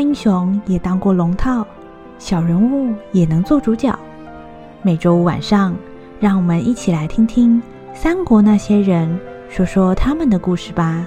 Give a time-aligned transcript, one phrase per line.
[0.00, 1.66] 英雄也当过龙套，
[2.18, 3.96] 小人物也能做主角。
[4.82, 5.76] 每周五晚上，
[6.18, 7.62] 让我们一起来听听
[7.94, 9.20] 三国那些人
[9.50, 11.06] 说说他们的故事吧。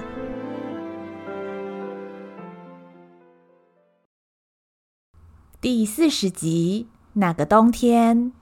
[5.60, 8.32] 第四十集，那个冬天。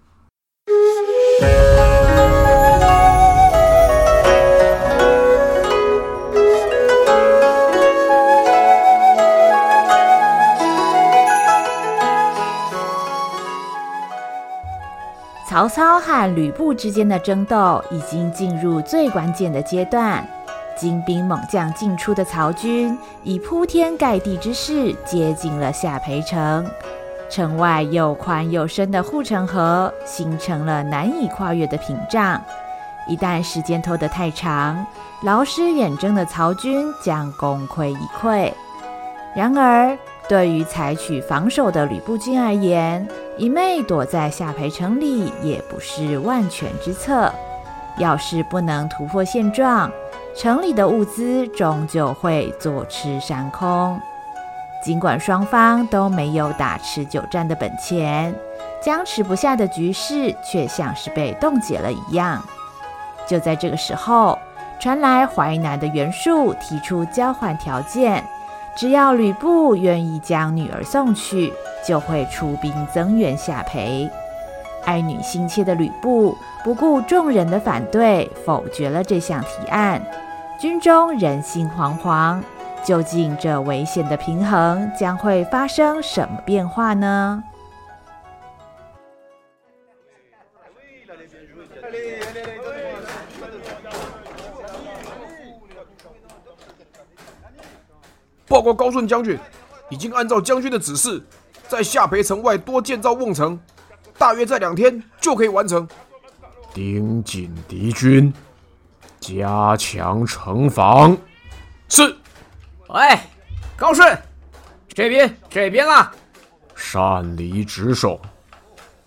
[15.62, 20.26] 曹操和吕布之间的争斗已经进入最关键的阶段，
[20.76, 26.68] 精兵猛将进出的曹军以铺天盖地之势接近了下邳城，
[27.30, 32.42] 城外又宽又深的护城河形成了难以跨越的屏障，
[33.06, 34.84] 一旦时间拖得太长，
[35.22, 38.52] 劳师远征的曹军将功亏一篑。
[39.36, 39.96] 然而，
[40.32, 47.30] 对于采取防守的吕布军而言，一昧躲在下邳城里也不是万全之策。
[47.98, 49.92] 要是不能突破现状，
[50.34, 54.00] 城里的物资终究会坐吃山空。
[54.82, 58.34] 尽管双方都没有打持久战的本钱，
[58.80, 62.42] 僵持不下的局势却像是被冻结了一样。
[63.26, 64.38] 就在这个时候，
[64.80, 68.24] 传来淮南的袁术提出交换条件。
[68.76, 71.52] 只要吕布愿意将女儿送去，
[71.86, 74.10] 就会出兵增援下邳。
[74.84, 80.02] 爱女心切的吕布不顾众人的反对，否决了这项提案。
[80.58, 82.40] 军中人心惶惶，
[82.84, 87.44] 究竟这危险的平衡将会发生什么变化呢？
[98.62, 99.36] 报告高顺将军，
[99.90, 101.20] 已经按照将军的指示，
[101.66, 103.58] 在下邳城外多建造瓮城，
[104.16, 105.86] 大约在两天就可以完成。
[106.72, 108.32] 盯紧敌军，
[109.18, 111.16] 加强城防。
[111.88, 112.16] 是。
[112.88, 113.18] 喂，
[113.76, 114.16] 高顺，
[114.94, 116.12] 这边这边啦。
[116.76, 118.20] 擅离职守，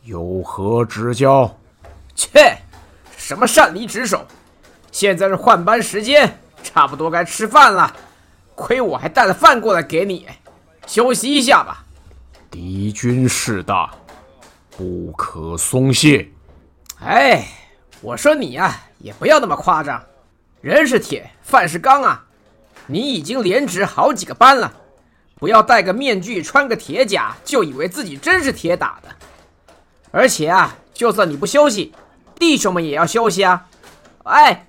[0.03, 1.57] 有何指教？
[2.13, 2.57] 切，
[3.15, 4.27] 什么擅离职守？
[4.91, 7.95] 现在是换班时间，差不多该吃饭了。
[8.55, 10.25] 亏我还带了饭过来给你，
[10.87, 11.83] 休息一下吧。
[12.49, 13.93] 敌军势大，
[14.77, 16.27] 不可松懈。
[17.01, 17.45] 哎，
[18.01, 20.01] 我说你呀、啊，也不要那么夸张。
[20.61, 22.23] 人是铁，饭是钢啊。
[22.87, 24.71] 你已经连值好几个班了，
[25.35, 29.09] 不要戴个面具，穿个铁甲，就以为自己真是铁打的。
[30.11, 31.93] 而且啊，就算你不休息，
[32.39, 33.67] 弟兄们也要休息啊。
[34.23, 34.65] 哎，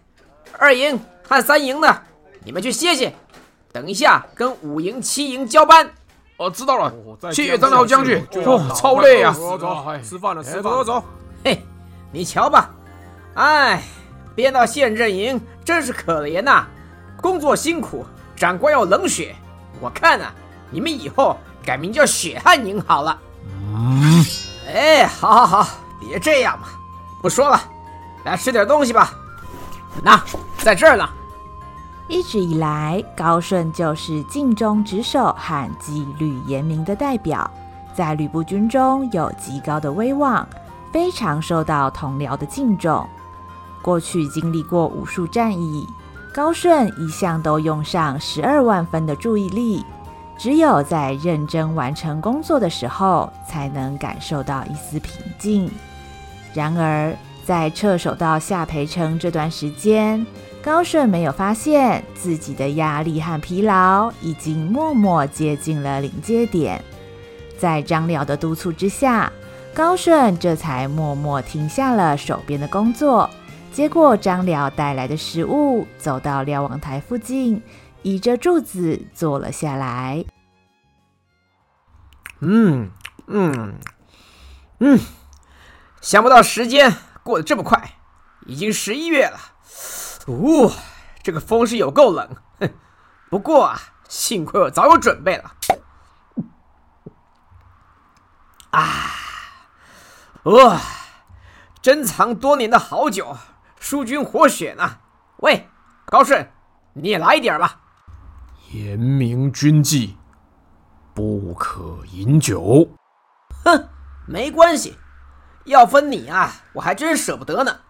[0.59, 2.03] 二营和三营的，
[2.43, 3.15] 你们去歇歇。
[3.77, 5.87] 等一下，跟五营、七营交班。
[6.39, 6.91] 哦，知道了。
[7.31, 8.27] 谢谢张辽将军。
[8.47, 9.35] 哦，超累啊！
[9.35, 10.63] 走走，吃饭了，吃饭。
[10.63, 11.05] 走走。
[11.45, 11.63] 嘿，
[12.11, 12.71] 你瞧吧，
[13.35, 13.83] 哎，
[14.35, 16.65] 编到县阵营真是可怜呐，
[17.21, 19.37] 工作辛苦，长官要冷血。
[19.79, 20.33] 我看啊，
[20.71, 23.19] 你们以后改名叫血汗营好了。
[23.75, 24.25] 嗯。
[24.73, 25.69] 哎，好好好，
[26.01, 26.69] 别这样嘛。
[27.21, 27.61] 不说了，
[28.25, 29.13] 来吃点东西吧。
[30.03, 30.19] 那，
[30.65, 31.07] 在这儿呢。
[32.09, 37.51] 一直以来，高顺就是尽忠职守和纪律严明的代表，
[37.95, 40.49] 在吕布军中有极高的威望，
[40.93, 43.05] 非常受到同僚的敬重。
[43.83, 45.85] 过去经历过无数战役，
[46.33, 49.85] 高顺一向都用上十二万分的注意力，
[50.39, 55.69] 只有在认真完成工作的时候，才能感受到一丝平静。
[56.55, 57.13] 然而，
[57.45, 60.25] 在撤守到下邳城这段时间，
[60.67, 66.83] 高顺没有发现自己的压力和疲劳已经默默接近了临界点，
[67.57, 69.33] 在张辽的督促之下，
[69.73, 73.31] 高顺这才默默停下了手边的工作，
[73.71, 77.63] 接过张辽带来的食物，走到瞭望台附近，
[78.03, 80.25] 倚着柱子坐了下来。
[82.41, 82.91] 嗯
[83.29, 83.75] 嗯
[84.81, 84.99] 嗯，
[86.01, 86.93] 想不到时间
[87.23, 87.93] 过得这么快，
[88.47, 89.39] 已经十一月了。
[90.27, 90.73] 呜、哦，
[91.23, 92.29] 这个风是有够冷，
[92.61, 92.69] 哼！
[93.31, 93.79] 不过啊，
[94.09, 95.53] 幸亏我早有准备了。
[98.71, 98.83] 啊，
[100.43, 100.81] 哇，
[101.81, 103.37] 珍藏多年的好酒，
[103.79, 104.99] 舒筋活血呢。
[105.39, 105.69] 喂，
[106.07, 106.51] 高顺，
[106.95, 107.81] 你也来一点吧。
[108.73, 110.19] 严明军纪，
[111.15, 112.89] 不可饮酒。
[113.65, 113.89] 哼，
[114.27, 114.99] 没关系，
[115.65, 117.81] 要分你啊，我还真舍不得呢。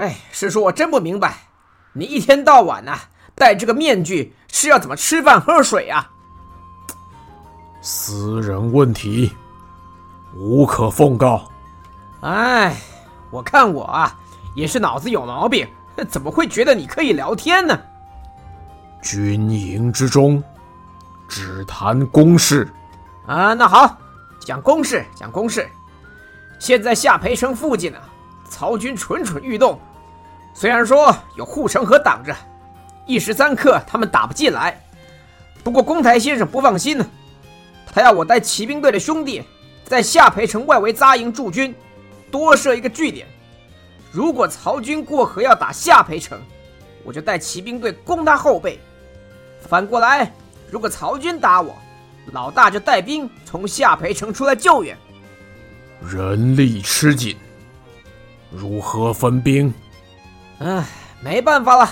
[0.00, 1.36] 哎，师叔我真不明白，
[1.92, 3.00] 你一天到晚呐、啊、
[3.34, 6.10] 戴这个面具是要怎么吃饭喝水啊？
[7.82, 9.30] 私人问题，
[10.34, 11.46] 无可奉告。
[12.22, 12.74] 哎，
[13.30, 14.18] 我看我啊，
[14.54, 15.68] 也是脑子有毛病，
[16.08, 17.78] 怎么会觉得你可以聊天呢？
[19.02, 20.42] 军营之中，
[21.28, 22.66] 只谈公事。
[23.26, 23.98] 啊，那好，
[24.40, 25.68] 讲公事，讲公事。
[26.58, 28.08] 现在下邳城附近呢、啊，
[28.48, 29.78] 曹军蠢蠢欲动。
[30.52, 32.34] 虽然说有护城河挡着，
[33.06, 34.78] 一时三刻他们打不进来。
[35.62, 37.06] 不过公台先生不放心呢，
[37.92, 39.42] 他要我带骑兵队的兄弟
[39.84, 41.74] 在下邳城外围扎营驻军，
[42.30, 43.26] 多设一个据点。
[44.10, 46.40] 如果曹军过河要打下邳城，
[47.04, 48.80] 我就带骑兵队攻他后背。
[49.60, 50.32] 反过来，
[50.70, 51.76] 如果曹军打我，
[52.32, 54.96] 老大就带兵从下邳城出来救援。
[56.02, 57.36] 人力吃紧，
[58.50, 59.72] 如何分兵？
[60.60, 60.86] 唉，
[61.20, 61.90] 没办法了，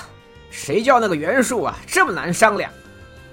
[0.50, 2.70] 谁叫那个袁术啊这么难商量，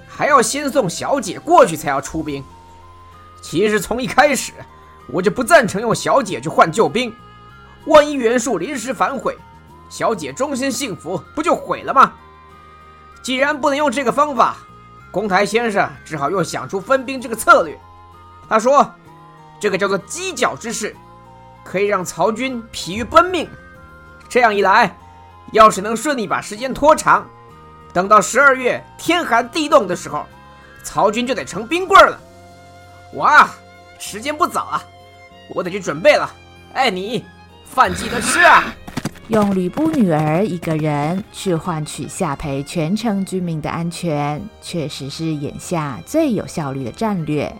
[0.07, 2.43] 还要先送小姐过去才要出兵。
[3.41, 4.53] 其实从一开始，
[5.07, 7.13] 我就不赞成用小姐去换救兵，
[7.85, 9.37] 万一袁术临时反悔，
[9.89, 12.13] 小姐终身幸福不就毁了吗？
[13.21, 14.57] 既然不能用这个方法，
[15.11, 17.79] 公台先生只好又想出分兵这个策略。
[18.49, 18.89] 他说。
[19.57, 20.93] 这个叫做犄角之势，
[21.63, 23.49] 可以让曹军疲于奔命。
[24.27, 24.95] 这样一来，
[25.51, 27.25] 要是能顺利把时间拖长，
[27.93, 30.25] 等到十二月天寒地冻的时候，
[30.83, 32.19] 曹军就得成冰棍了。
[33.13, 33.49] 哇，
[33.97, 34.83] 时间不早啊，
[35.53, 36.29] 我得去准备了。
[36.73, 37.23] 哎，你
[37.63, 38.63] 饭记得吃啊！
[39.29, 47.51] 用吕布女儿一个人去换取下邳全城居民的安全，确实是眼下最有效率的战略。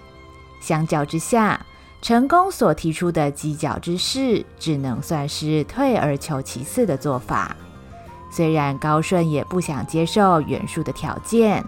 [0.61, 1.65] 相较之下，
[2.01, 7.55] 陈宫所提出的犄角之势，只能算是退而求其次的做法。
[8.35, 11.63] 虽然高顺也不想接受袁术的条件，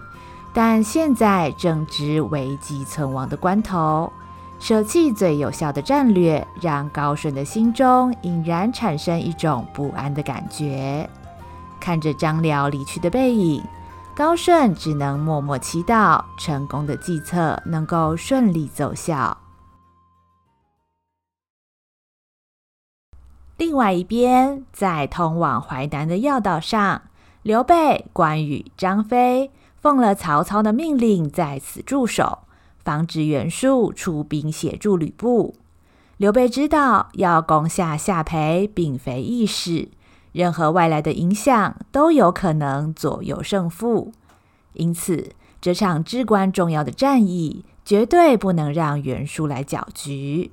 [0.52, 4.12] 但现在正值危急存亡的关头，
[4.58, 11.08] 舍弃最有效的战略，让高顺的心中隐然产生一种不安的感觉。
[11.80, 13.64] 看着张辽离去的背影，
[14.14, 19.34] 高顺只能默默祈祷成功的计策能够顺利奏效。
[23.58, 27.02] 另外一边，在通往淮南的要道上，
[27.42, 29.50] 刘备、关羽、张飞
[29.80, 32.38] 奉了曹操的命令，在此驻守，
[32.84, 35.56] 防止袁术出兵协助吕布。
[36.18, 39.88] 刘备知道要攻下下邳并非易事，
[40.30, 44.12] 任何外来的影响都有可能左右胜负，
[44.74, 50.52] 因此这场至关重要的战役绝对不能让袁术来搅局。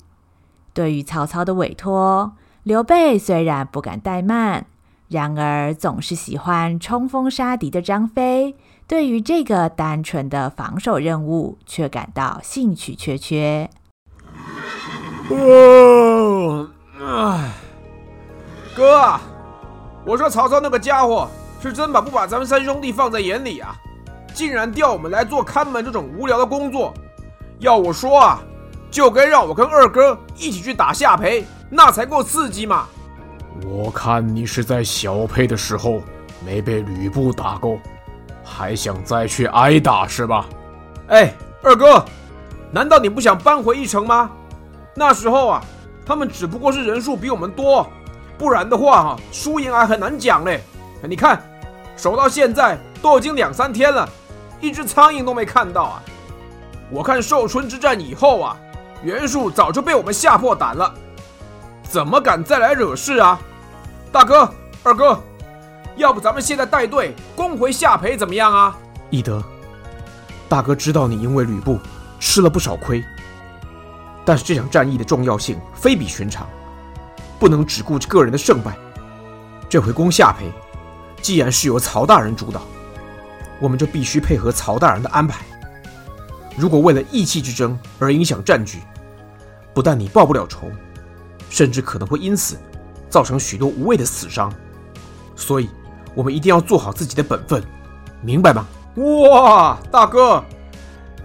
[0.73, 2.33] 对于曹操的委托，
[2.65, 4.65] 刘备虽然不敢怠慢，
[5.07, 8.55] 然而总是喜欢冲锋杀敌的张飞，
[8.87, 13.69] 对于这个单纯的防守任务却感到兴趣缺缺。
[15.29, 16.67] 哦，
[16.99, 17.51] 哎，
[18.75, 19.19] 哥，
[20.03, 21.29] 我说曹操那个家伙
[21.61, 23.75] 是真把不把咱们三兄弟放在眼里啊，
[24.33, 26.91] 竟然调我们来做看门这种无聊的工作。
[27.59, 28.41] 要我说啊，
[28.89, 31.45] 就该让我跟二哥一起去打下邳。
[31.69, 32.87] 那才够刺激嘛！
[33.65, 36.01] 我看你是在小沛的时候
[36.45, 37.79] 没被吕布打够，
[38.43, 40.45] 还想再去挨打是吧？
[41.07, 42.03] 哎，二哥，
[42.71, 44.29] 难道你不想扳回一城吗？
[44.93, 45.63] 那时候啊，
[46.05, 47.87] 他们只不过是人数比我们多，
[48.37, 50.61] 不然的话哈，输赢还很难讲嘞。
[51.01, 51.41] 你看，
[51.95, 54.07] 守到现在都已经两三天了，
[54.59, 56.03] 一只苍蝇都没看到啊！
[56.91, 58.57] 我看寿春之战以后啊，
[59.01, 60.93] 袁术早就被我们吓破胆了。
[61.87, 63.39] 怎么敢再来惹事啊？
[64.11, 64.51] 大哥、
[64.83, 65.21] 二哥，
[65.95, 68.77] 要不咱们现在带队攻回下邳怎么样啊？
[69.09, 69.41] 翼德，
[70.49, 71.79] 大哥知道你因为吕布
[72.19, 73.03] 吃了不少亏，
[74.25, 76.47] 但是这场战役的重要性非比寻常，
[77.39, 78.75] 不能只顾着个人的胜败。
[79.69, 80.51] 这回攻下邳，
[81.21, 82.61] 既然是由曹大人主导，
[83.59, 85.45] 我们就必须配合曹大人的安排。
[86.57, 88.79] 如果为了意气之争而影响战局，
[89.73, 90.71] 不但你报不了仇。
[91.55, 92.57] 甚至可能会因此
[93.09, 94.51] 造成许多无谓的死伤，
[95.37, 95.69] 所以
[96.13, 97.63] 我们一定要做好自己的本分，
[98.21, 98.67] 明白吗？
[98.95, 100.43] 哇，大哥，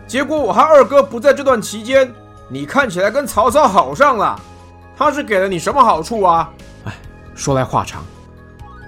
[0.07, 2.15] 结果我和二哥不在这段期间，
[2.49, 4.41] 你看起来跟曹操好上了，
[4.97, 6.49] 他是给了你什么好处啊？
[6.85, 6.95] 哎，
[7.35, 8.05] 说来话长，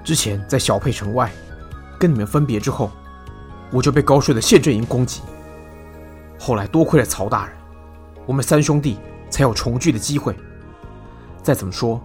[0.04, 1.28] 之前在小沛城外
[1.98, 2.88] 跟你们分别之后，
[3.72, 5.22] 我就被高顺的陷阵营攻击，
[6.38, 7.56] 后来多亏了曹大人，
[8.26, 8.96] 我们三兄弟
[9.28, 10.36] 才有重聚的机会。
[11.42, 12.00] 再怎么说，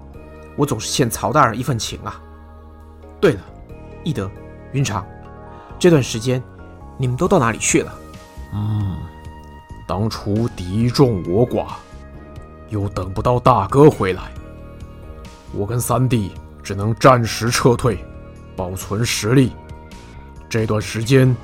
[0.56, 2.20] 我总是欠曹大人一份情啊。
[3.22, 3.42] 对了，
[4.04, 4.30] 翼德、
[4.72, 5.06] 云长，
[5.78, 6.42] 这段时间
[6.98, 7.94] 你们都到哪里去了？
[8.54, 8.98] 嗯，
[9.88, 11.68] 当初敌众我寡，
[12.70, 14.24] 又等不到大哥回来，
[15.54, 16.32] 我跟三弟
[16.64, 18.04] 只能暂时撤退，
[18.56, 19.52] 保存实力。
[20.50, 21.36] 这段时间，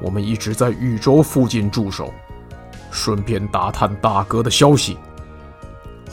[0.00, 2.12] 我们一直在豫州附近驻守，
[2.90, 4.96] 顺便打探大哥的消息。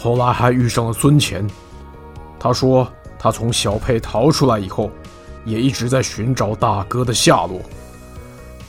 [0.01, 1.45] 后来还遇上了孙干，
[2.39, 2.89] 他说
[3.19, 4.89] 他从小沛逃出来以后，
[5.43, 7.59] 也一直在寻找大哥的下落。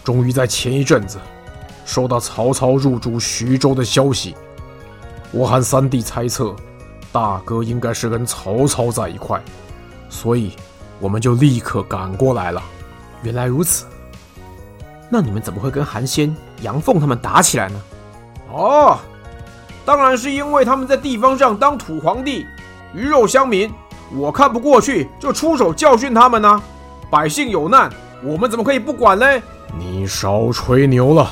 [0.02, 1.20] 终于在前一阵子，
[1.84, 4.34] 收到曹操入驻徐州的消息。
[5.30, 6.52] 我和三弟猜测，
[7.12, 9.40] 大哥应该是跟曹操在一块，
[10.08, 10.56] 所以
[10.98, 12.60] 我们就立刻赶过来了。
[13.22, 13.84] 原来如此，
[15.08, 17.80] 那你们怎么会跟韩先、杨凤他们打起来呢？
[18.50, 18.98] 哦，
[19.84, 22.46] 当然是因为他们在地方上当土皇帝，
[22.94, 23.72] 鱼肉乡民，
[24.14, 26.62] 我看不过去，就出手教训他们呢、啊。
[27.10, 27.90] 百姓有难，
[28.22, 29.26] 我们怎么可以不管呢？
[29.76, 31.30] 你少吹牛了，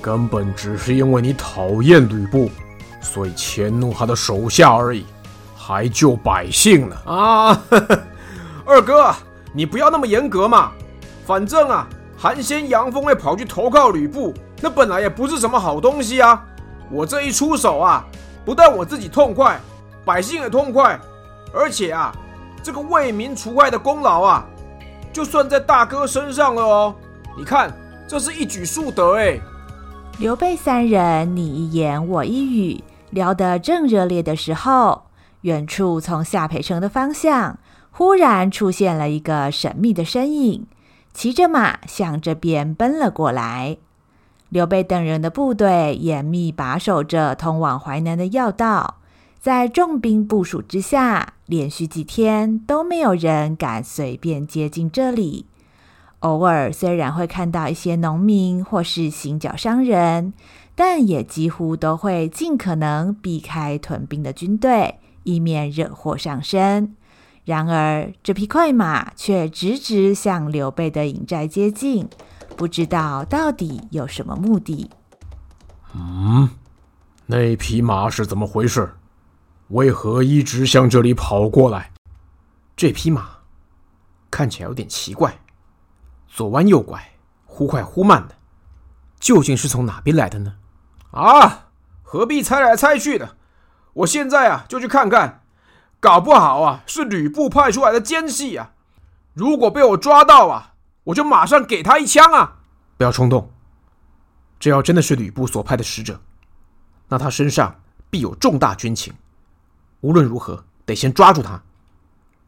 [0.00, 2.50] 根本只是因为你讨厌吕布，
[3.00, 5.04] 所以迁怒他的手下而已，
[5.56, 6.96] 还救百姓呢。
[7.06, 8.02] 啊，呵呵，
[8.64, 9.12] 二哥，
[9.52, 10.70] 你不要那么严格嘛。
[11.26, 16.44] 反正啊，韩先、杨峰会跑去投靠吕布，那本来也不是什么好东西啊。
[16.90, 18.04] 我这一出手啊，
[18.44, 19.60] 不但我自己痛快，
[20.04, 20.98] 百姓也痛快，
[21.54, 22.12] 而且啊，
[22.62, 24.44] 这个为民除害的功劳啊，
[25.12, 26.94] 就算在大哥身上了哦。
[27.36, 27.72] 你看，
[28.08, 29.38] 这是一举数得哎。
[30.18, 35.04] 刘备三人你一言我一语，聊得正热烈的时候，
[35.42, 37.58] 远处从下邳城的方向，
[37.90, 40.66] 忽然出现了一个神秘的身影。
[41.14, 43.78] 骑着马向这边奔了过来。
[44.50, 48.98] 刘备等人的部队严密把守着通往淮南的要道，
[49.40, 55.46] 在重兵部署之下，连续几天都没有人敢随便接近这里。
[56.20, 60.34] 偶尔虽然会看到一些农民或是行脚商人，
[60.74, 66.94] 但也几乎都会尽可能避开屯兵的军队，以免惹祸上身。
[67.46, 72.06] 然而，这匹快马却直直向刘备的营寨接近，
[72.56, 74.90] 不知道到底有什么目的。
[75.94, 76.48] 嗯，
[77.26, 78.94] 那匹马是怎么回事？
[79.68, 81.92] 为何一直向这里跑过来？
[82.76, 83.28] 这匹马
[84.30, 85.38] 看起来有点奇怪，
[86.28, 87.02] 左弯右拐，
[87.44, 88.34] 忽快忽慢的，
[89.18, 90.54] 究竟是从哪边来的呢？
[91.12, 91.68] 啊，
[92.02, 93.36] 何必猜来猜去的？
[93.92, 95.42] 我现在啊，就去看看。
[95.98, 98.72] 搞不好啊，是吕布派出来的奸细啊！
[99.34, 100.69] 如果被我抓到啊，
[101.10, 102.58] 我就马上给他一枪啊！
[102.96, 103.50] 不要冲动，
[104.58, 106.20] 这要真的是吕布所派的使者，
[107.08, 109.12] 那他身上必有重大军情。
[110.02, 111.62] 无论如何，得先抓住他。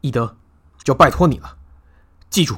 [0.00, 0.36] 翼德，
[0.84, 1.56] 就拜托你了，
[2.30, 2.56] 记住，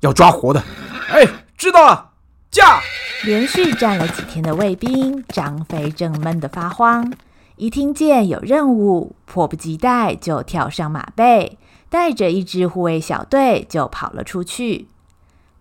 [0.00, 0.62] 要抓活的。
[1.08, 2.12] 哎，知道了，
[2.50, 2.80] 驾！
[3.24, 7.12] 连续站了几天的卫兵，张飞正闷得发慌。
[7.56, 11.58] 一听见有任务，迫不及待就跳上马背，
[11.88, 14.88] 带着一支护卫小队就跑了出去。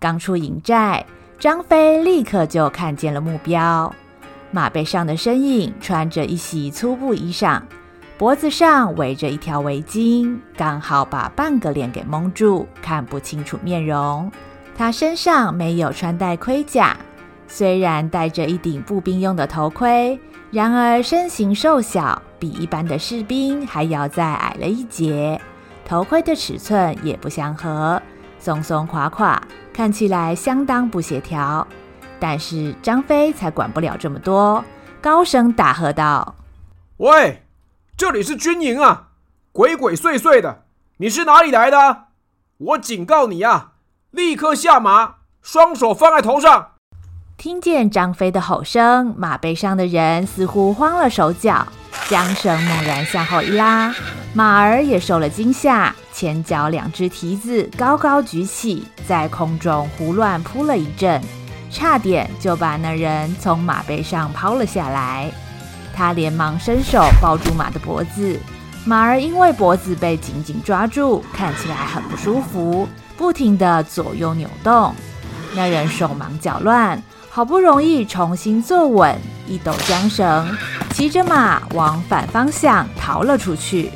[0.01, 1.05] 刚出营寨，
[1.37, 3.93] 张飞立刻就看见了目标。
[4.49, 7.61] 马背上的身影穿着一袭粗布衣裳，
[8.17, 14.31] 脖子上围着一条围巾，刚好把半个脸给蒙住，看不清楚面容。
[14.75, 16.97] 他身上没有穿戴盔甲，
[17.47, 20.19] 虽然戴着一顶步兵用的头盔。
[20.49, 25.39] 然而身形瘦小，比一般的士兵还要再矮了一截，
[25.85, 28.01] 头盔的尺寸也不相合，
[28.39, 29.39] 松松垮垮，
[29.81, 31.67] 看起来相当不协调。
[32.19, 34.63] 但是张飞才管不了这么多，
[35.01, 36.35] 高声大喝道
[36.97, 37.41] ：“喂，
[37.97, 39.07] 这里是军营啊，
[39.51, 40.65] 鬼鬼祟祟的，
[40.97, 42.03] 你是哪里来的？
[42.59, 43.71] 我警告你啊，
[44.11, 46.73] 立刻下马，双手放在头上。”
[47.35, 51.65] 听见张飞的吼声，马背上的人似乎慌了手脚，
[52.07, 53.91] 缰绳猛然向后一拉，
[54.35, 61.19] 马儿也受了惊吓，前脚两只蹄子高高举起，在空中胡乱扑了一阵，
[61.71, 65.31] 差点就把那人从马背上抛了下来。
[65.95, 68.39] 他连忙伸手抱住马的脖子，
[68.85, 72.87] 马儿因为脖子被紧紧抓住，看起来很不舒服，
[73.17, 74.93] 不停地左右扭动。
[75.55, 77.01] 那人手忙脚乱。
[77.31, 80.55] 好不容易重新坐稳，一抖缰绳，
[80.91, 83.89] 骑着马往反方向逃了出去。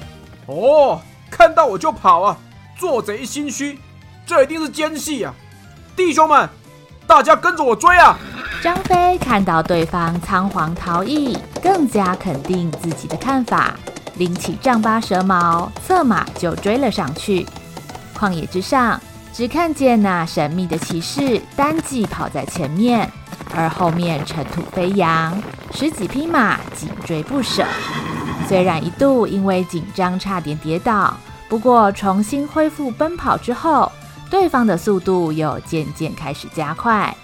[0.45, 2.37] 哦，看到我就跑啊，
[2.77, 3.79] 做贼心虚，
[4.25, 5.33] 这一定是奸细啊！
[5.95, 6.49] 弟兄们，
[7.07, 8.17] 大家跟着我追啊！
[8.61, 13.75] 张飞看到对方仓皇逃逸，更加肯定自己的看法，
[14.15, 17.45] 拎起丈八蛇矛，策马就追了上去。
[18.17, 18.99] 旷野之上，
[19.33, 23.11] 只看见那神秘的骑士单骑跑在前面。
[23.53, 25.41] 而后面尘土飞扬，
[25.71, 27.63] 十几匹马紧追不舍。
[28.47, 31.15] 虽然一度因为紧张差点跌倒，
[31.49, 33.91] 不过重新恢复奔跑之后，
[34.29, 37.15] 对方的速度又渐渐开始加快。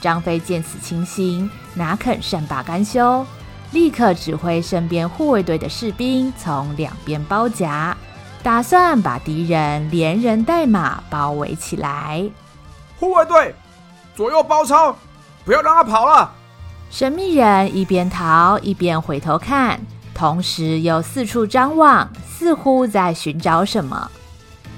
[0.00, 3.24] 张飞见此情形，哪肯善罢甘休，
[3.70, 7.96] 立刻指挥身边护卫队的士兵从两边包夹，
[8.42, 12.28] 打算把敌人连人带马包围起来。
[12.98, 13.54] 护卫队，
[14.16, 14.96] 左右包抄，
[15.44, 16.32] 不要让他跑了。
[16.90, 19.80] 神秘人一边逃一边回头看，
[20.18, 24.10] 同时又四处张望，似乎在寻找什么。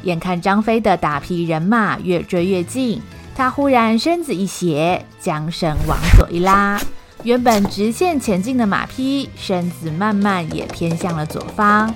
[0.02, 3.00] 眼看张飞的大批人马越追越近。
[3.34, 6.78] 他忽然身子一斜，将绳往左一拉，
[7.22, 11.94] 原本直线前进的马匹身子慢慢也偏向了左方。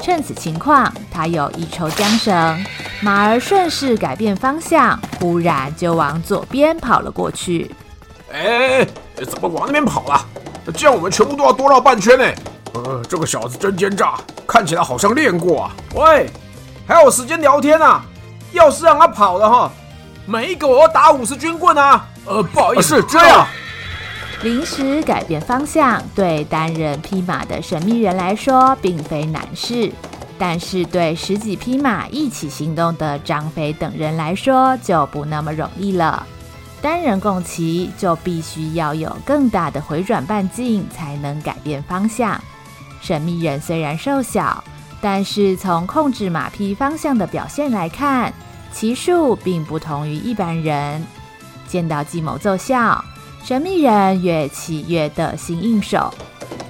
[0.00, 2.64] 趁此情况，他又一抽缰绳，
[3.00, 7.74] 马儿顺势改变方向，忽然就往左边跑了过去。
[8.32, 8.86] 哎，
[9.16, 10.24] 怎么往那边跑了？
[10.72, 12.24] 这样我们全部都要多绕半圈呢。
[12.84, 14.14] 呃，这个小子真奸诈，
[14.46, 15.70] 看起来好像练过啊。
[15.94, 16.28] 喂，
[16.86, 18.04] 还有时间聊天啊？
[18.52, 19.72] 要是让他跑了哈。
[20.26, 22.06] 每一个我要打五十军棍啊！
[22.26, 23.46] 呃，不好意思，是这样。
[24.42, 29.90] 临时改变方向，对单人匹马的神秘人来说并非难事，
[30.38, 36.26] 但是对十几匹马一起行动的张飞等人来说就不那么容易了。
[36.82, 42.38] 单人共骑就必须要有更大的回转半径才能改变方向。
[43.04, 44.64] 神秘人虽然瘦小，
[44.98, 48.32] 但是从控制马匹方向的表现来看，
[48.72, 51.04] 骑术并不同于一般人，
[51.68, 53.04] 见到计谋奏效，
[53.44, 56.14] 神秘人越骑越得心应手。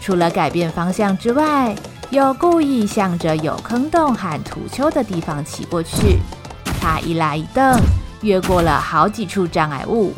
[0.01, 1.73] 除了改变方向之外，
[2.11, 6.19] 又故意向着有坑洞和土丘的地方骑过去。
[6.81, 7.79] 他一拉一蹬，
[8.23, 10.13] 越过了好几处障碍物，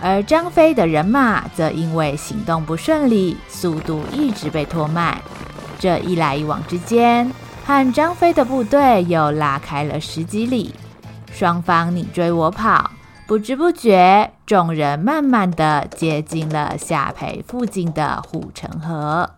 [0.00, 5.20] 而张飞的人马则因为行动不顺利，速度一直被拖慢。
[5.78, 7.30] 这一来一往之间，
[7.64, 10.74] 和张飞的部队又拉开了十几里。
[11.32, 12.90] 双方你追我跑，
[13.26, 19.30] 不知不觉，众人慢慢的接近了下邳附近的护城河。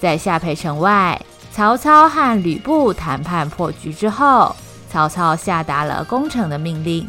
[0.00, 1.18] 在下邳城外，
[1.50, 4.54] 曹操和吕布谈判破局之后，
[4.94, 7.04] 曹操下达了攻城的命令，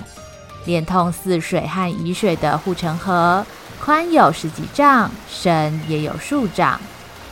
[0.66, 3.46] 连通泗水和沂水的护城河。
[3.80, 6.82] 宽有十几丈，深也有数丈，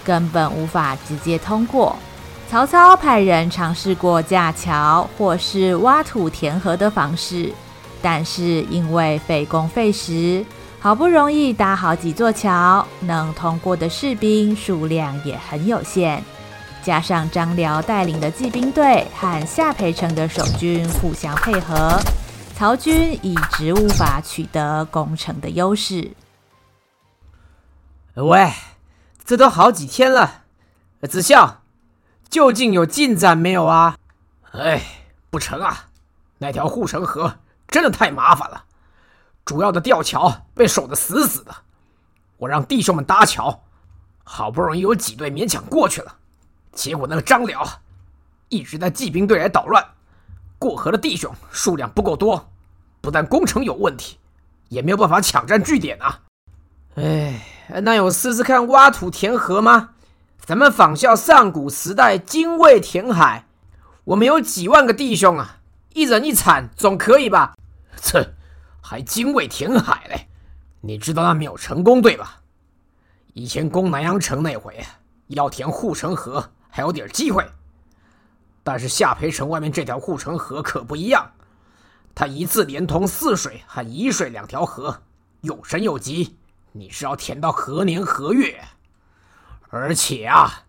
[0.04, 1.96] 根本无法直接通过。
[2.52, 7.52] 曹操派人尝试过架桥或是挖土填河的方式，
[8.00, 10.46] 但是因为费工费时，
[10.80, 16.24] 好不容易搭好几座桥，能通过的士兵数量也很有限。
[16.84, 21.98] 加上张辽带领的骑兵队和下邳城的守军互相配合，
[22.56, 26.12] 曹军一直无法取得攻城的优势。
[28.16, 28.52] 喂，
[29.24, 30.44] 这都好几天了，
[31.04, 31.62] 子孝，
[32.30, 33.98] 究竟有进展没有啊？
[34.52, 34.82] 哎，
[35.30, 35.86] 不成啊，
[36.40, 37.38] 那条护城河
[37.70, 38.66] 真的太麻烦了，
[39.46, 41.56] 主要的吊桥被守得死死的。
[42.38, 43.64] 我让弟兄们搭桥，
[44.26, 46.18] 好不容易有几队勉强过去了，
[46.74, 47.64] 结果那个张辽
[48.50, 49.84] 一直在骑兵队来捣乱，
[50.60, 52.52] 过河的弟兄数量不够多，
[53.02, 54.18] 不但攻城有问题，
[54.70, 56.20] 也没有办法抢占据点啊。
[56.96, 57.48] 哎。
[57.82, 59.92] 那有试试看挖土填河吗？
[60.38, 63.46] 咱们仿效上古时代精卫填海，
[64.04, 65.60] 我们有几万个弟兄啊，
[65.94, 67.56] 一人一铲总可以吧？
[67.96, 68.34] 这
[68.82, 70.28] 还精卫填海嘞？
[70.82, 72.42] 你知道那没有成功对吧？
[73.34, 74.84] 以前攻南阳城那回，
[75.28, 77.46] 要填护城河还有点机会，
[78.64, 81.30] 但是下邳城外面这条护城河可不一样，
[82.16, 85.04] 它一次连通泗水和沂水两条河，
[85.42, 86.36] 有神有急。
[86.72, 88.60] 你是要填到何年何月？
[89.70, 90.64] 而且啊，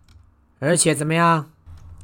[0.59, 1.49] 而且怎么样？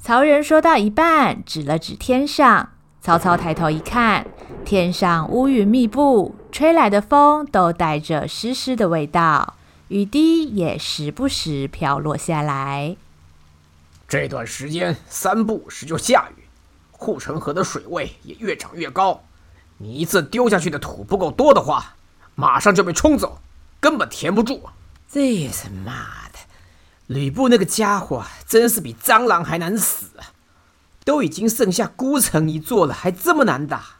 [0.02, 2.70] 曹仁说到一半，指了指天上。
[3.02, 4.26] 曹操抬头一看，
[4.66, 9.58] 天上乌云密布，吹来的风都带着湿湿的味道，
[9.90, 12.98] 雨滴也时不时飘落下来。
[14.12, 16.43] 这段时间三不时就下雨，
[16.91, 19.24] 护城河的水位也越涨越高。
[19.78, 21.95] 你一次丢下去的土不够多的话，
[22.36, 23.41] 马上就被冲走。
[23.80, 24.63] 根本填不住，
[25.08, 26.39] 这是妈的！
[27.08, 30.36] 吕布那个家伙真是比蟑螂还难死啊！
[31.06, 34.00] 都已经剩下孤城一座了，还这么难打。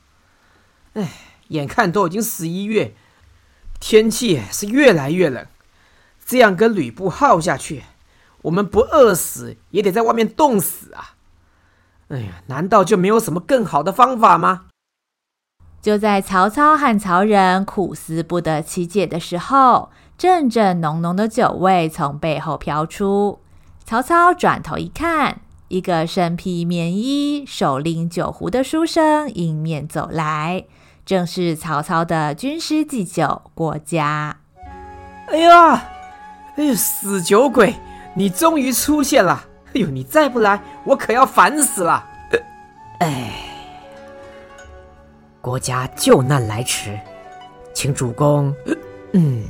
[0.92, 1.10] 哎，
[1.48, 2.94] 眼看都已经十一月，
[3.80, 5.48] 天气是越来越冷，
[6.26, 7.86] 这样跟吕布耗下去，
[8.44, 11.16] 我们不饿死也得在外面冻死啊！
[12.10, 14.66] 哎呀，难道就没有什么更好的方法吗？
[15.82, 23.40] 就在曹操和曹仁苦思不得其解的时候，阵阵浓浓的酒味从背后飘出。
[23.84, 30.66] 曹操转头一看，一个身披棉衣、手拎酒壶的书生迎面走来，
[31.04, 34.38] 正是曹操的军师祭酒郭嘉。
[35.30, 35.84] 哎呀，
[36.58, 37.76] 哎呀，死酒鬼，
[38.14, 39.46] 你终于出现了！
[39.68, 42.04] 哎呦，你再不来，我可要烦死了！
[43.00, 43.32] 哎，
[45.40, 47.00] 国家救难来迟，
[47.74, 48.54] 请主公，
[49.14, 49.44] 嗯，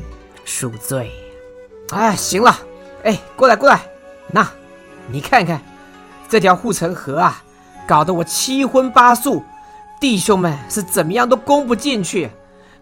[0.46, 1.12] 恕罪。
[1.92, 2.56] 哎，行了，
[3.04, 3.82] 哎，过来过来，
[4.28, 4.48] 那，
[5.08, 5.60] 你看看
[6.30, 7.44] 这条护城河啊，
[7.88, 9.44] 搞得我七荤八素，
[10.00, 12.30] 弟兄们是怎么样都攻不进去，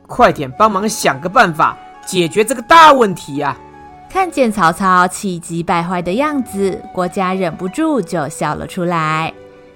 [0.06, 1.78] 快点帮忙想个办法。
[2.06, 3.69] 解决这个大问题呀、啊！
[4.12, 9.32] 看见曹操气急败坏的样子，郭嘉忍不住就笑了出来。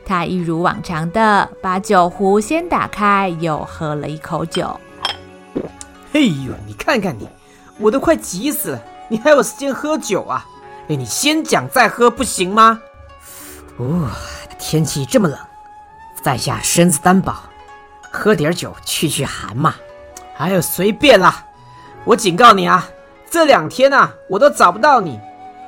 [0.05, 4.77] 他一如往常的把酒壶先打开，又喝了一口酒。
[6.11, 7.29] 嘿呦，你看看你，
[7.77, 10.45] 我都快急死了，你还有时间喝酒啊？
[10.89, 12.81] 哎，你先讲再喝不行吗？
[13.77, 14.09] 哦，
[14.59, 15.37] 天气这么冷，
[16.21, 17.33] 在下身子单薄，
[18.11, 19.75] 喝点酒去去寒嘛。
[20.35, 21.45] 还有随便啦。
[22.03, 22.85] 我警告你啊，
[23.33, 25.19] 这两天呐、啊，我都找不到你。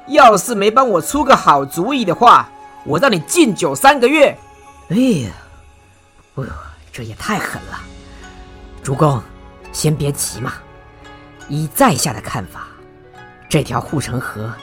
[0.10, 2.48] 要是没帮我出个好主意的话，
[2.84, 4.38] 我让你禁酒三个月。
[4.90, 5.32] 哎呀，
[6.36, 6.46] 哎呦，
[6.94, 7.80] 这也太狠了！
[8.84, 9.20] 主公，
[9.72, 10.54] 先别急嘛。
[11.50, 12.68] 依在下的看法，
[13.50, 14.54] 这条护城河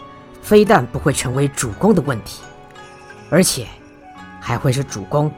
[0.41, 2.41] 非但不会成为主公的问题，
[3.31, 3.67] 而且
[4.41, 5.29] 还会是主公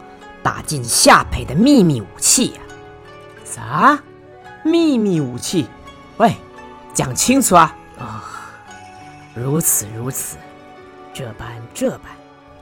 [0.42, 2.60] 打进下邳的秘密武器呀、
[3.42, 3.98] 啥？
[4.62, 5.66] 秘密武器？
[6.18, 6.34] 喂，
[6.94, 7.76] 讲清楚啊！
[7.98, 8.24] 啊、
[9.34, 10.36] 如此如此，
[11.12, 12.12] 这般这般。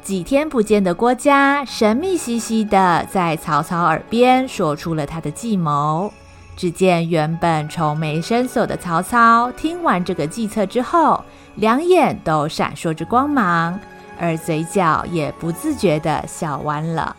[0.03, 6.13] 几天不见的郭嘉神秘兮兮的在曹操耳边说出了他的计谋。
[6.57, 13.79] 只见原本愁眉深锁的曹操听完这个计策之后，两眼都闪烁着光芒，
[14.19, 17.17] 而嘴角也不自觉的笑弯了。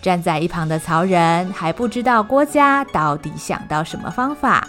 [0.00, 4.68] 站在一旁的曹仁还不知道郭嘉到底想到什么方法。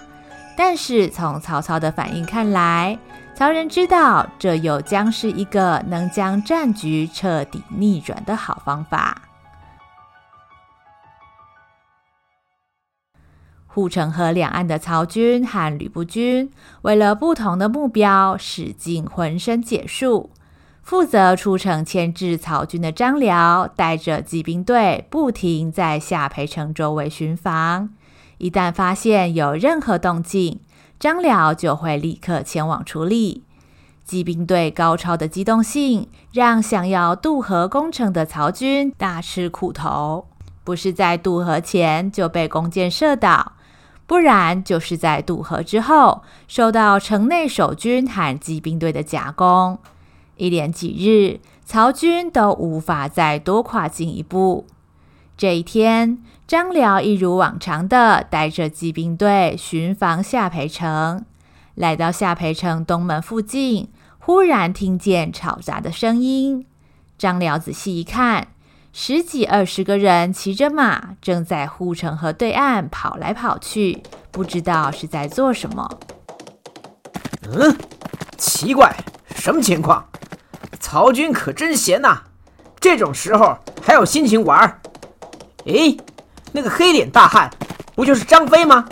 [0.56, 2.98] 但是从曹操的反应看来，
[3.36, 9.24] 曹仁知道这又将是一个能将战局彻底逆转的好方法。
[13.66, 16.52] 护城河两岸的曹军和吕布军
[16.84, 20.30] 为了不同的目标，使尽浑身解数。
[20.84, 27.90] 负责出城牵制曹军的张辽，带着骑兵队不停在下邳城周围巡防。
[28.44, 30.60] 一旦发现有任何动静，
[31.00, 33.44] 张辽就会立刻前往处理。
[34.04, 40.28] 骑兵队高超的机动性，让想要渡河攻城的曹军大吃苦头。
[40.66, 43.54] 不是在渡河前就被弓箭射倒，
[44.06, 49.80] 不然就是在渡河之后受到城内守军和骑兵队的夹攻。
[50.36, 54.66] 一连几日，曹军都无法再多跨进一步。
[55.36, 56.20] 这一天，
[56.54, 61.26] 张辽一如往常的带着骑兵队巡防下邳城，
[61.74, 63.90] 来到下邳城东门附近，
[64.20, 66.68] 忽然听见吵杂的声音。
[67.18, 68.50] 张辽仔细一看，
[68.92, 75.90] 十几二十个人骑着马，正在护城河对岸跑来跑去，不知道是在做什么。
[77.52, 77.76] 嗯，
[78.38, 78.96] 奇怪，
[79.36, 80.08] 什么情况？
[80.80, 82.22] 曹军可真闲呐，
[82.80, 84.80] 这种时候还有心情玩？
[85.66, 85.98] 诶，
[86.54, 87.50] 那个黑脸大汉
[87.96, 88.86] 不就是张飞吗？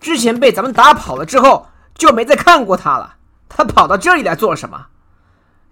[0.00, 3.16] 之前被咱们打跑了之后，就没再看过他了。
[3.48, 4.86] 他跑到这里来做什么？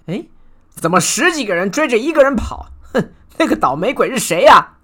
[0.06, 0.24] 哎，
[0.70, 2.66] 怎么十几个人追着一个人跑？
[2.92, 4.74] 哼，那个倒霉鬼是谁呀？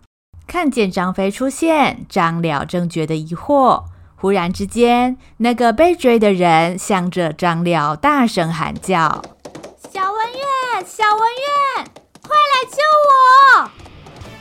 [0.46, 3.84] 看见张飞出现，张辽正觉得疑惑，
[4.16, 9.22] 忽然之间，那个被追的人向着张辽大声喊叫
[9.92, 12.78] ：“小文月，小文月，快来救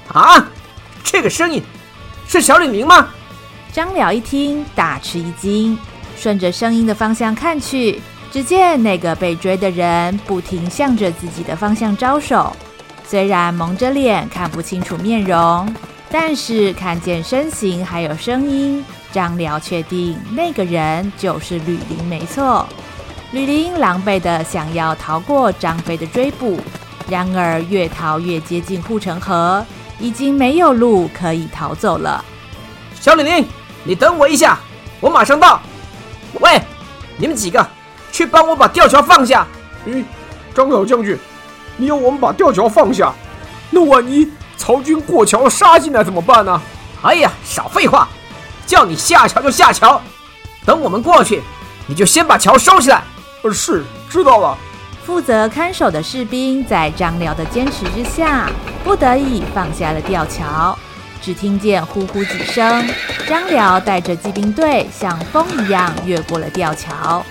[0.10, 0.48] 我！”啊！
[1.04, 1.64] 这个声音
[2.32, 3.08] 是小李宁吗？
[3.74, 5.76] 张辽一听，大吃一惊，
[6.16, 8.00] 顺着声音的方向看去，
[8.32, 12.56] 只见那个被追的人不停向着自己的方向招手。
[13.04, 15.74] 虽然蒙着脸看不清楚面容，
[16.12, 22.70] 但是看见身形还有声音，张辽确定那个人就是吕林没错。
[23.32, 26.60] 吕林狼狈地想要逃过张飞的追捕，
[27.10, 29.66] 然而越逃越接近护城河。
[30.00, 32.24] 已经没有路可以逃走了。
[33.00, 33.46] 小李宁，
[33.84, 34.58] 你等我一下，
[35.00, 35.62] 我马上到。
[36.40, 36.62] 喂，
[37.18, 37.66] 你们几个，
[38.12, 39.46] 去帮我把吊桥放下。
[39.86, 40.04] 咦，
[40.54, 41.18] 张老将军，
[41.78, 43.14] 你要我们把吊桥放下？
[43.70, 46.62] 那万一曹军过桥杀进来怎么办呢？
[47.02, 48.08] 哎呀，少废话，
[48.66, 50.02] 叫你下桥就下桥，
[50.66, 51.42] 等我们过去，
[51.88, 53.04] 你就先把桥收起来。
[53.44, 54.58] 呃，是，知道了。
[55.10, 58.48] 负责看守的士兵在张辽的坚持之下，
[58.84, 60.78] 不得已放下了吊桥。
[61.20, 62.88] 只听见呼呼几声，
[63.28, 67.26] 张辽带着骑兵队像风一样越过了吊桥。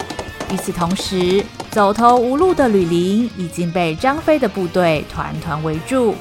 [0.51, 6.17] 与此同时，走投无路的吕林已经被张飞的部队团团围住。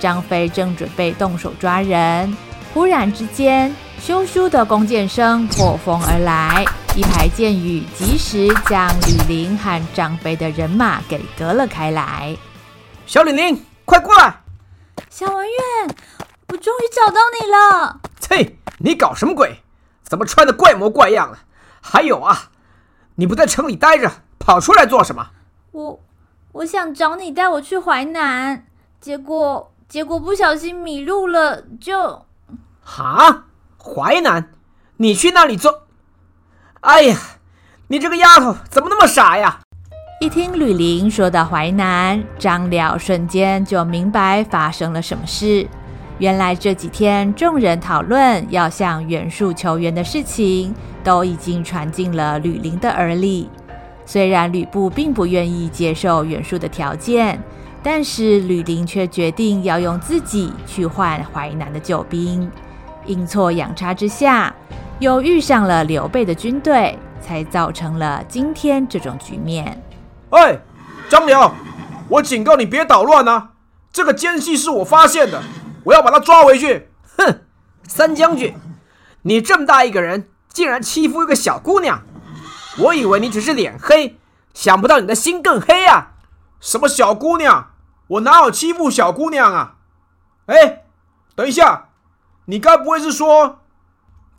[0.00, 2.34] 张飞正准备动手抓人，
[2.72, 3.70] 忽然之间，
[4.02, 6.64] 咻咻的弓箭声破风而来，
[6.96, 12.34] 一排箭雨及时将李玲和张飞的人马给隔了开来。
[13.04, 14.40] 小吕林，快过来！
[15.10, 15.96] 小文愿。
[16.48, 18.00] 我终于找到你了！
[18.18, 19.58] 切，你搞什么鬼？
[20.04, 21.36] 怎么穿的怪模怪样的？
[21.82, 22.48] 还有啊，
[23.16, 25.32] 你不在城里待着，跑出来做什么？
[25.72, 26.00] 我
[26.52, 28.64] 我想找你带我去淮南，
[29.02, 32.24] 结果结果不小心迷路了，就……
[32.80, 33.44] 哈，
[33.76, 34.54] 淮南？
[34.96, 35.85] 你去那里做？
[36.86, 37.18] 哎呀，
[37.88, 39.58] 你这个丫头怎么那么傻呀？
[40.20, 45.66] 一听吕林说到淮南，张辽瞬间就明白发生了什么事。
[46.18, 50.72] 原来这几天众人讨论要向袁术求援的事情，
[51.02, 53.50] 都已经传进了吕林的耳里。
[54.04, 57.36] 虽然吕布并不愿意接受袁术的条件，
[57.82, 62.48] 但是吕林却决定要用自己去换淮南的救兵。
[63.06, 64.54] 阴错阳差之下，
[64.98, 69.82] 又遇上了刘备的军队，才造成了今天这种局面。
[70.30, 70.58] 哎，
[71.08, 71.54] 张辽，
[72.08, 73.50] 我警告你别捣乱啊！
[73.92, 75.42] 这个奸细是我发现的。
[75.84, 76.88] 我要把他抓回去！
[77.18, 77.40] 哼，
[77.86, 78.54] 三将军，
[79.22, 82.02] 你这么大一个人，竟然欺负一个小姑娘！
[82.78, 84.18] 我以为你只是脸黑，
[84.54, 86.12] 想不到你的心更黑啊！
[86.58, 87.72] 什么小姑娘？
[88.08, 89.76] 我哪有欺负小姑娘啊？
[90.46, 90.84] 哎，
[91.34, 91.90] 等一下，
[92.46, 93.60] 你该不会是说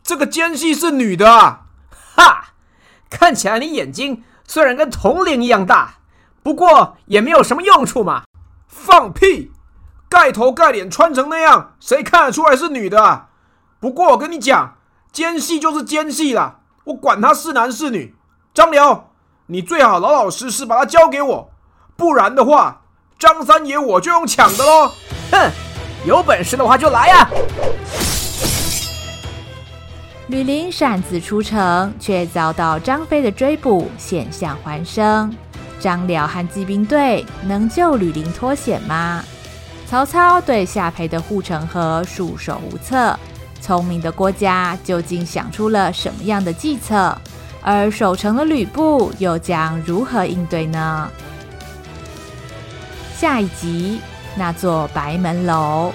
[0.08, 1.64] 这个奸细是女的啊？
[2.16, 2.44] 哈，
[3.10, 5.96] 看起来你眼睛虽然跟铜铃一样大，
[6.42, 8.22] 不过也没有什么用处嘛！
[8.66, 9.52] 放屁！
[10.08, 13.26] 盖头盖脸穿成那样，谁看得出来是女的啊？
[13.80, 14.78] 不过我跟你讲，
[15.12, 18.16] 奸细就是奸细啦，我管他是男是女。
[18.54, 19.10] 张辽，
[19.48, 21.50] 你最好老老实实把他交给我，
[21.98, 22.80] 不然的话，
[23.18, 24.90] 张三爷我就用抢的喽。
[25.32, 25.50] 哼，
[26.06, 27.28] 有本事的话就来呀！
[30.28, 35.34] 吕林擅自出城，却遭到张飞的追捕，险象环生。
[35.80, 39.24] 张辽和骑兵队能救吕林脱险吗？
[39.86, 43.18] 曹操对下邳的护城河束手无策，
[43.62, 47.16] 聪明的郭嘉究竟想出了什么样的计策？
[47.62, 51.10] 而守城的吕布又将如何应对呢？
[53.16, 53.98] 下一集，
[54.36, 55.90] 那座白门楼。